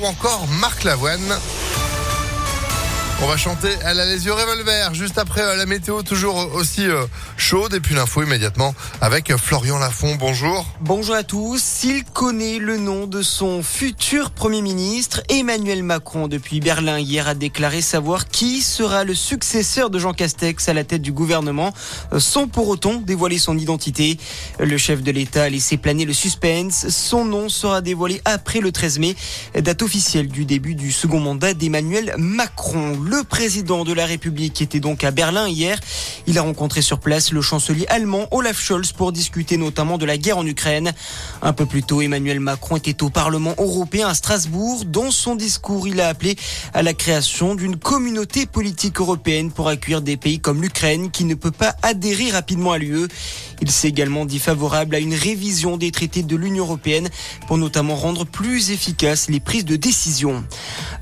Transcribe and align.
ou 0.00 0.06
encore 0.06 0.46
Marc 0.60 0.84
Lavoine. 0.84 1.59
On 3.22 3.26
va 3.26 3.36
chanter 3.36 3.68
Elle 3.84 4.00
a 4.00 4.06
les 4.06 4.24
yeux 4.24 4.32
revolver 4.32 4.94
juste 4.94 5.18
après 5.18 5.42
euh, 5.42 5.54
la 5.54 5.66
météo 5.66 6.02
toujours 6.02 6.54
aussi 6.54 6.86
euh, 6.86 7.04
chaude 7.36 7.74
et 7.74 7.80
puis 7.80 7.94
l'info 7.94 8.22
immédiatement 8.22 8.74
avec 9.02 9.36
Florian 9.36 9.78
Lafont. 9.78 10.14
Bonjour. 10.14 10.66
Bonjour 10.80 11.14
à 11.14 11.22
tous. 11.22 11.62
S'il 11.62 12.04
connaît 12.04 12.58
le 12.58 12.78
nom 12.78 13.06
de 13.06 13.20
son 13.20 13.62
futur 13.62 14.30
Premier 14.30 14.62
ministre, 14.62 15.22
Emmanuel 15.28 15.82
Macron 15.82 16.28
depuis 16.28 16.60
Berlin 16.60 16.98
hier 16.98 17.28
a 17.28 17.34
déclaré 17.34 17.82
savoir 17.82 18.26
qui 18.26 18.62
sera 18.62 19.04
le 19.04 19.14
successeur 19.14 19.90
de 19.90 19.98
Jean 19.98 20.14
Castex 20.14 20.70
à 20.70 20.72
la 20.72 20.84
tête 20.84 21.02
du 21.02 21.12
gouvernement 21.12 21.74
euh, 22.14 22.20
sans 22.20 22.48
pour 22.48 22.68
autant 22.68 22.94
dévoiler 22.94 23.38
son 23.38 23.58
identité. 23.58 24.16
Le 24.58 24.78
chef 24.78 25.02
de 25.02 25.10
l'État 25.10 25.42
a 25.42 25.48
laissé 25.50 25.76
planer 25.76 26.06
le 26.06 26.14
suspense. 26.14 26.88
Son 26.88 27.26
nom 27.26 27.50
sera 27.50 27.82
dévoilé 27.82 28.22
après 28.24 28.60
le 28.60 28.72
13 28.72 28.98
mai, 28.98 29.14
date 29.54 29.82
officielle 29.82 30.28
du 30.28 30.46
début 30.46 30.74
du 30.74 30.90
second 30.90 31.20
mandat 31.20 31.52
d'Emmanuel 31.52 32.14
Macron. 32.16 32.96
Le 33.10 33.24
président 33.24 33.82
de 33.82 33.92
la 33.92 34.06
République 34.06 34.62
était 34.62 34.78
donc 34.78 35.02
à 35.02 35.10
Berlin 35.10 35.48
hier. 35.48 35.80
Il 36.28 36.38
a 36.38 36.42
rencontré 36.42 36.80
sur 36.80 37.00
place 37.00 37.32
le 37.32 37.40
chancelier 37.40 37.84
allemand 37.88 38.28
Olaf 38.30 38.60
Scholz 38.60 38.92
pour 38.92 39.10
discuter 39.10 39.56
notamment 39.56 39.98
de 39.98 40.06
la 40.06 40.16
guerre 40.16 40.38
en 40.38 40.46
Ukraine. 40.46 40.92
Un 41.42 41.52
peu 41.52 41.66
plus 41.66 41.82
tôt, 41.82 42.02
Emmanuel 42.02 42.38
Macron 42.38 42.76
était 42.76 43.02
au 43.02 43.10
Parlement 43.10 43.52
européen 43.58 44.06
à 44.06 44.14
Strasbourg. 44.14 44.84
Dans 44.84 45.10
son 45.10 45.34
discours, 45.34 45.88
il 45.88 46.00
a 46.00 46.06
appelé 46.06 46.36
à 46.72 46.82
la 46.82 46.94
création 46.94 47.56
d'une 47.56 47.76
communauté 47.76 48.46
politique 48.46 49.00
européenne 49.00 49.50
pour 49.50 49.66
accueillir 49.66 50.02
des 50.02 50.16
pays 50.16 50.38
comme 50.38 50.62
l'Ukraine 50.62 51.10
qui 51.10 51.24
ne 51.24 51.34
peut 51.34 51.50
pas 51.50 51.74
adhérer 51.82 52.30
rapidement 52.30 52.70
à 52.70 52.78
l'UE. 52.78 53.08
Il 53.60 53.70
s'est 53.70 53.88
également 53.88 54.24
dit 54.24 54.38
favorable 54.38 54.94
à 54.94 54.98
une 54.98 55.14
révision 55.14 55.76
des 55.76 55.90
traités 55.90 56.22
de 56.22 56.36
l'Union 56.36 56.64
européenne 56.64 57.08
pour 57.46 57.58
notamment 57.58 57.94
rendre 57.94 58.24
plus 58.24 58.70
efficaces 58.70 59.28
les 59.28 59.40
prises 59.40 59.64
de 59.64 59.76
décision. 59.76 60.44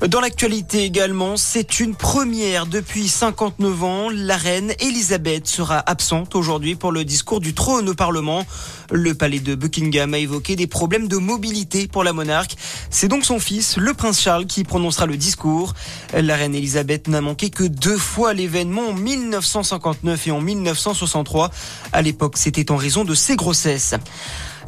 Dans 0.07 0.19
l'actualité 0.19 0.83
également, 0.83 1.37
c'est 1.37 1.79
une 1.79 1.95
première 1.95 2.65
depuis 2.65 3.07
59 3.07 3.83
ans. 3.83 4.09
La 4.09 4.37
reine 4.37 4.73
Elisabeth 4.79 5.47
sera 5.47 5.79
absente 5.79 6.35
aujourd'hui 6.35 6.75
pour 6.75 6.91
le 6.91 7.05
discours 7.05 7.39
du 7.39 7.53
trône 7.53 7.89
au 7.89 7.93
Parlement. 7.93 8.45
Le 8.91 9.13
palais 9.13 9.39
de 9.39 9.55
Buckingham 9.55 10.13
a 10.13 10.17
évoqué 10.17 10.55
des 10.55 10.67
problèmes 10.67 11.07
de 11.07 11.17
mobilité 11.17 11.87
pour 11.87 12.03
la 12.03 12.13
monarque. 12.13 12.55
C'est 12.89 13.07
donc 13.07 13.23
son 13.25 13.39
fils, 13.39 13.77
le 13.77 13.93
prince 13.93 14.19
Charles, 14.19 14.45
qui 14.45 14.63
prononcera 14.63 15.05
le 15.05 15.17
discours. 15.17 15.73
La 16.13 16.35
reine 16.35 16.55
Elisabeth 16.55 17.07
n'a 17.07 17.21
manqué 17.21 17.49
que 17.49 17.63
deux 17.63 17.97
fois 17.97 18.33
l'événement 18.33 18.89
en 18.89 18.93
1959 18.93 20.27
et 20.27 20.31
en 20.31 20.41
1963. 20.41 21.51
À 21.93 22.01
l'époque, 22.01 22.37
c'était 22.49 22.71
en 22.71 22.77
raison 22.77 23.05
de 23.05 23.13
ses 23.13 23.35
grossesses. 23.35 23.93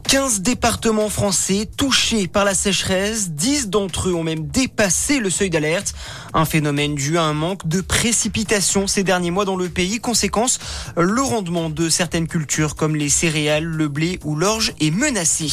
15 0.08 0.42
départements 0.42 1.10
français 1.10 1.68
touchés 1.78 2.28
par 2.28 2.46
la 2.46 2.54
sécheresse. 2.54 3.32
10 3.32 3.70
d'entre 3.70 4.10
eux 4.10 4.14
ont 4.14 4.24
même 4.24 4.46
dépassé 4.48 5.18
le 5.18 5.32
seuil 5.32 5.50
d'alerte. 5.50 5.96
Un 6.34 6.46
phénomène 6.46 6.96
dû 6.96 7.18
à 7.18 7.24
un 7.24 7.34
manque 7.34 7.68
de 7.68 7.82
précipitations 7.82 8.88
ces 8.88 9.04
derniers 9.04 9.32
mois 9.32 9.46
dans 9.46 9.56
le 9.58 9.68
pays. 9.68 10.00
Conséquence, 10.00 10.60
le 10.96 11.22
rendement 11.22 11.70
de 11.70 11.90
certaines 11.90 12.28
cultures 12.28 12.76
comme 12.76 12.96
les 12.96 13.10
céréales, 13.10 13.66
le 13.66 13.88
blé 13.88 14.20
ou 14.24 14.36
l'orge 14.36 14.74
est 14.80 14.92
menacé. 14.92 15.50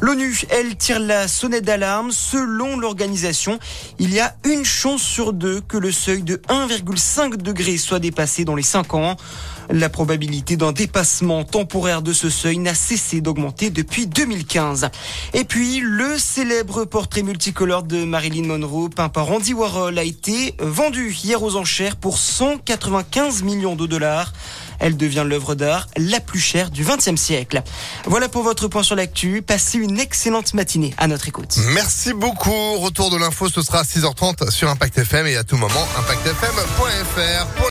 L'ONU, 0.00 0.42
elle 0.50 0.76
tire 0.76 1.00
la 1.00 1.26
sonnette 1.26 1.64
d'alarme. 1.64 2.10
Selon 2.12 2.76
l'organisation, 2.76 3.58
il 3.98 4.12
y 4.12 4.20
a 4.20 4.36
une 4.44 4.64
chance 4.64 5.02
sur 5.02 5.32
deux 5.32 5.60
que 5.60 5.76
le 5.76 5.90
seuil 5.90 6.22
de 6.22 6.36
1,5 6.48 7.36
degré 7.36 7.76
soit 7.76 7.98
dépassé 7.98 8.44
dans 8.44 8.54
les 8.54 8.62
5 8.62 8.94
ans. 8.94 9.16
La 9.70 9.88
probabilité 9.88 10.56
d'un 10.56 10.72
dépassement 10.72 11.42
temporaire 11.42 12.02
de 12.02 12.12
ce 12.12 12.28
seuil 12.28 12.58
n'a 12.58 12.74
cessé 12.74 13.20
d'augmenter 13.20 13.70
depuis 13.70 14.06
2015. 14.06 14.90
Et 15.32 15.44
puis, 15.44 15.80
le 15.80 16.18
célèbre 16.18 16.84
portrait 16.84 17.22
multicolore 17.22 17.82
de 17.82 18.04
Marilyn 18.04 18.46
Monroe, 18.46 18.90
peint 18.90 19.08
par 19.08 19.30
Andy 19.30 19.54
Warhol, 19.54 19.98
été 20.04 20.54
vendu 20.58 21.12
hier 21.12 21.42
aux 21.42 21.56
enchères 21.56 21.96
pour 21.96 22.18
195 22.18 23.42
millions 23.42 23.76
de 23.76 23.86
dollars. 23.86 24.32
Elle 24.80 24.96
devient 24.96 25.24
l'œuvre 25.26 25.54
d'art 25.54 25.88
la 25.96 26.20
plus 26.20 26.40
chère 26.40 26.70
du 26.70 26.84
XXe 26.84 27.20
siècle. 27.20 27.62
Voilà 28.06 28.28
pour 28.28 28.42
votre 28.42 28.68
point 28.68 28.82
sur 28.82 28.96
l'actu. 28.96 29.42
Passez 29.42 29.78
une 29.78 29.98
excellente 29.98 30.54
matinée 30.54 30.94
à 30.98 31.06
notre 31.06 31.28
écoute. 31.28 31.56
Merci 31.68 32.12
beaucoup. 32.12 32.78
Retour 32.78 33.10
de 33.10 33.16
l'info, 33.16 33.48
ce 33.48 33.62
sera 33.62 33.80
à 33.80 33.82
6h30 33.84 34.50
sur 34.50 34.68
Impact 34.68 34.98
FM 34.98 35.26
et 35.26 35.36
à 35.36 35.44
tout 35.44 35.56
moment, 35.56 35.86
impactfm.fr. 35.98 37.62